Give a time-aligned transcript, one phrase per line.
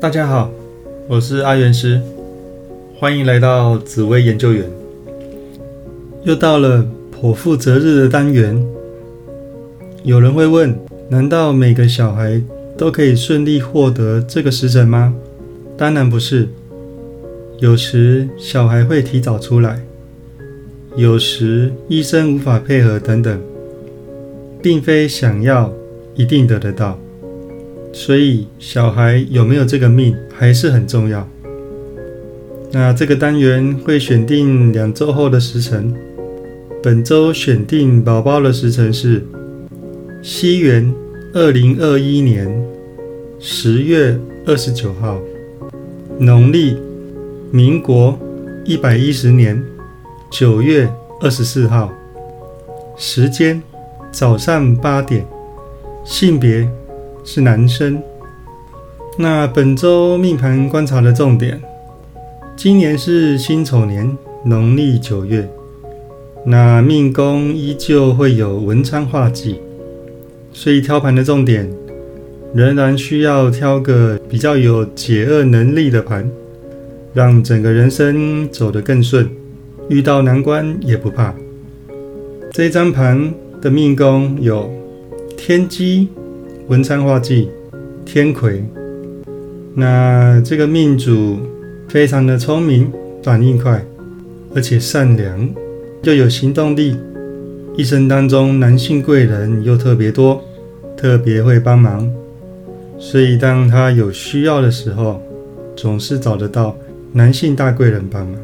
[0.00, 0.50] 大家好，
[1.06, 2.00] 我是阿元师，
[2.98, 4.64] 欢迎来到紫薇研究员。
[6.24, 8.62] 又到了颇负责日的单元。
[10.02, 10.74] 有人会问：
[11.08, 12.40] 难道每个小孩
[12.76, 15.14] 都可以顺利获得这个时辰吗？
[15.76, 16.48] 当然不是。
[17.58, 19.82] 有时小孩会提早出来，
[20.96, 23.38] 有时医生无法配合等等，
[24.62, 25.70] 并非想要
[26.14, 26.98] 一定得得到。
[27.92, 31.28] 所以，小孩有没有这个命还是很重要。
[32.72, 35.92] 那这个单元会选定两周后的时辰，
[36.82, 39.24] 本周选定宝宝的时辰是
[40.22, 40.92] 西元
[41.34, 42.48] 二零二一年
[43.40, 45.18] 十月二十九号，
[46.18, 46.76] 农历
[47.50, 48.16] 民国
[48.64, 49.60] 一百一十年
[50.30, 50.88] 九月
[51.20, 51.92] 二十四号，
[52.96, 53.60] 时间
[54.12, 55.26] 早上八点，
[56.04, 56.68] 性别。
[57.24, 58.02] 是男生。
[59.18, 61.60] 那本周命盘观察的重点，
[62.56, 65.46] 今年是辛丑年农历九月，
[66.46, 69.60] 那命宫依旧会有文昌化忌，
[70.52, 71.70] 所以挑盘的重点
[72.54, 76.30] 仍然需要挑个比较有解厄能力的盘，
[77.12, 79.28] 让整个人生走得更顺，
[79.88, 81.34] 遇到难关也不怕。
[82.52, 84.70] 这张盘的命宫有
[85.36, 86.08] 天机。
[86.70, 87.48] 文昌化忌，
[88.04, 88.64] 天魁。
[89.74, 91.40] 那这个命主
[91.88, 92.92] 非常的聪明，
[93.24, 93.84] 反应快，
[94.54, 95.50] 而且善良，
[96.04, 96.96] 又有行动力。
[97.76, 100.40] 一生当中男性贵人又特别多，
[100.96, 102.08] 特别会帮忙。
[103.00, 105.20] 所以当他有需要的时候，
[105.74, 106.76] 总是找得到
[107.12, 108.40] 男性大贵人帮忙。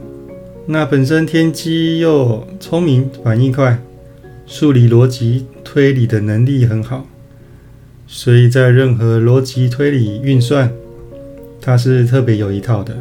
[0.66, 3.80] 那本身天机又聪明，反应快，
[4.46, 7.06] 数理逻辑推理的能力很好。
[8.06, 10.72] 所以在任何逻辑推理运算，
[11.60, 12.96] 它是特别有一套的。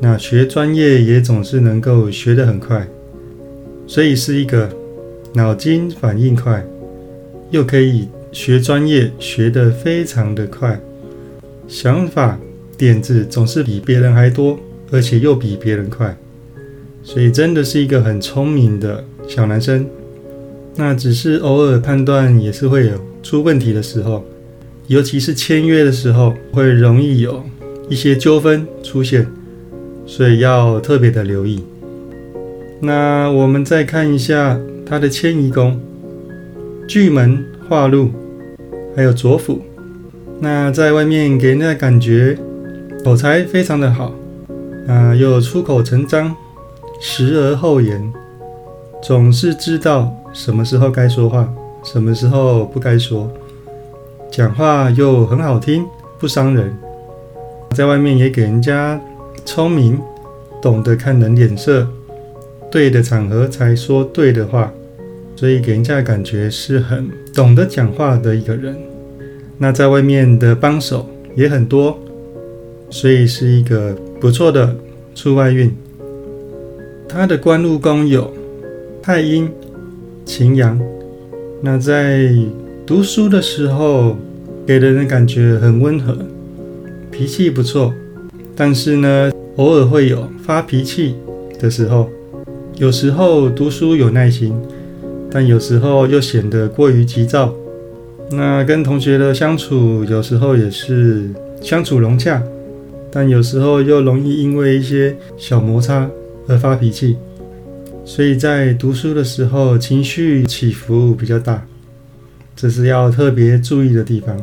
[0.00, 2.86] 那学专业也总是能够学得很快，
[3.86, 4.68] 所以是一个
[5.34, 6.64] 脑筋反应快，
[7.50, 10.80] 又可以学专业学得非常的快，
[11.68, 12.36] 想法
[12.76, 14.58] 点子总是比别人还多，
[14.90, 16.16] 而且又比别人快，
[17.04, 19.86] 所以真的是一个很聪明的小男生。
[20.76, 22.92] 那只是偶尔判断也是会有。
[23.22, 24.24] 出问题的时候，
[24.88, 27.40] 尤其是签约的时候，会容易有
[27.88, 29.26] 一些纠纷出现，
[30.06, 31.62] 所以要特别的留意。
[32.80, 35.80] 那我们再看一下他的迁移宫，
[36.88, 38.10] 巨门、化禄，
[38.96, 39.62] 还有左辅。
[40.40, 42.36] 那在外面给人的感觉，
[43.04, 44.12] 口才非常的好，
[44.88, 46.34] 啊，又出口成章，
[47.00, 48.12] 时而后言，
[49.02, 51.52] 总是知道什么时候该说话。
[51.84, 53.28] 什么时候不该说？
[54.30, 55.84] 讲话又很好听，
[56.20, 56.72] 不伤人。
[57.72, 59.00] 在外面也给人家
[59.44, 60.00] 聪明，
[60.62, 61.88] 懂得看人脸色，
[62.70, 64.72] 对的场合才说对的话，
[65.34, 68.76] 所以给人家的感觉是很懂得讲话的一个人。
[69.58, 71.98] 那在外面的帮手也很多，
[72.90, 74.72] 所以是一个不错的
[75.16, 75.74] 出外运。
[77.08, 78.32] 他的官禄宫有
[79.02, 79.50] 太阴、
[80.24, 80.80] 擎羊。
[81.60, 82.30] 那在
[82.86, 84.16] 读书的时候，
[84.64, 86.16] 给人的感觉很温和，
[87.10, 87.92] 脾气不错。
[88.54, 91.16] 但是呢，偶尔会有发脾气
[91.58, 92.08] 的时候。
[92.76, 94.54] 有时候读书有耐心，
[95.32, 97.52] 但有时候又显得过于急躁。
[98.30, 101.28] 那跟同学的相处，有时候也是
[101.60, 102.40] 相处融洽，
[103.10, 106.08] 但有时候又容易因为一些小摩擦
[106.46, 107.16] 而发脾气。
[108.04, 111.64] 所以在读书的时候，情绪起伏比较大，
[112.56, 114.36] 这是要特别注意的地方。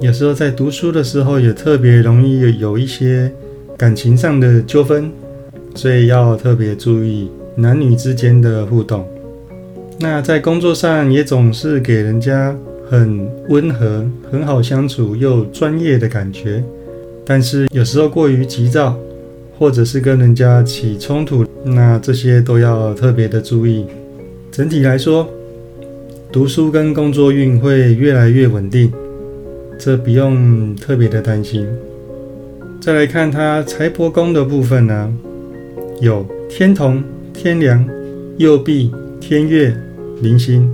[0.00, 3.32] 有时候在读书的时候，也特别容易有一些
[3.76, 5.10] 感情上的纠纷，
[5.74, 9.04] 所以要特别注意男女之间的互动。
[9.98, 12.56] 那在工作上也总是给人家
[12.88, 16.62] 很温和、很好相处又专业的感觉，
[17.24, 18.96] 但是有时候过于急躁。
[19.58, 23.84] 或者是跟人家起冲突，那这些都要特别的注意。
[24.52, 25.28] 整体来说，
[26.30, 28.92] 读书跟工作运会越来越稳定，
[29.78, 31.66] 这不用特别的担心。
[32.80, 35.12] 再来看他财帛宫的部分呢，
[36.00, 37.02] 有天同、
[37.34, 37.84] 天梁、
[38.36, 39.76] 右弼、天月、
[40.22, 40.70] 零星。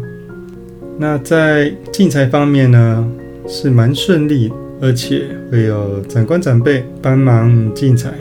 [0.98, 3.08] 那在进财方面呢，
[3.48, 8.12] 是蛮顺利，而且会有长官长辈帮忙进财。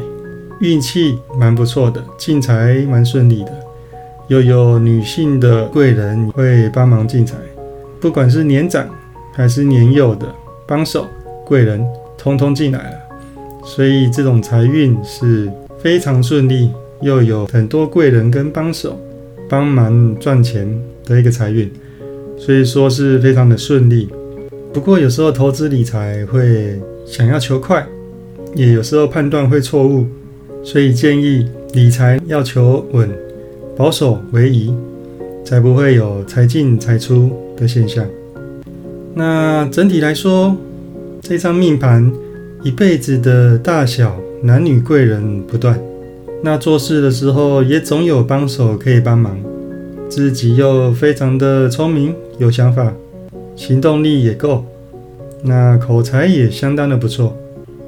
[0.63, 3.51] 运气蛮不错的，进财蛮顺利的，
[4.29, 7.35] 又有女性的贵人会帮忙进财，
[7.99, 8.87] 不管是年长
[9.33, 10.25] 还是年幼的
[10.65, 11.05] 帮手
[11.45, 11.85] 贵人，
[12.17, 12.97] 通通进来了，
[13.65, 16.71] 所以这种财运是非常顺利，
[17.01, 18.97] 又有很多贵人跟帮手
[19.49, 20.65] 帮忙赚钱
[21.03, 21.69] 的一个财运，
[22.37, 24.07] 所以说是非常的顺利。
[24.71, 27.85] 不过有时候投资理财会想要求快，
[28.55, 30.07] 也有时候判断会错误，
[30.63, 33.09] 所以建议理财要求稳，
[33.75, 34.73] 保守为宜，
[35.43, 38.05] 才不会有财进财出的现象。
[39.13, 40.55] 那整体来说，
[41.21, 42.11] 这张命盘。
[42.65, 45.77] 一辈子的大小男女贵人不断，
[46.41, 49.37] 那做事的时候也总有帮手可以帮忙，
[50.07, 52.93] 自己又非常的聪明有想法，
[53.53, 54.63] 行动力也够，
[55.41, 57.35] 那口才也相当的不错，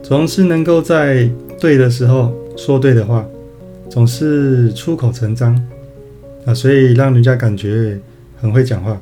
[0.04, 3.26] 总是能够在对的时候说对的话，
[3.90, 5.56] 总是出口成章
[6.46, 8.00] 啊，所以让人家感觉
[8.40, 9.02] 很会讲话。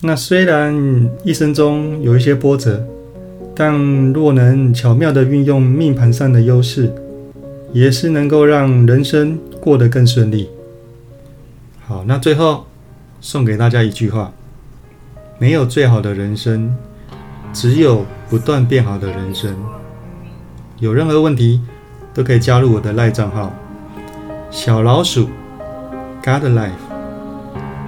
[0.00, 2.84] 那虽然一生中有一些波折。
[3.54, 3.78] 但
[4.14, 6.90] 若能巧妙地运用命盘上的优势，
[7.70, 10.48] 也是能够让人生过得更顺利。
[11.86, 12.64] 好，那最后
[13.20, 14.32] 送给大家一句话：
[15.38, 16.74] 没有最好的人生，
[17.52, 19.54] 只有不断变好的人生。
[20.78, 21.60] 有任何问题
[22.14, 23.52] 都可以加入我的赖账号
[24.50, 25.28] “小老鼠
[26.22, 26.70] God Life”。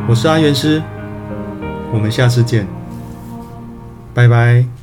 [0.09, 0.83] 我是阿元师，
[1.93, 2.67] 我们下次见，
[4.13, 4.74] 拜拜。